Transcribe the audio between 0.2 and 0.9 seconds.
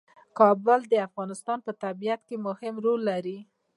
کابل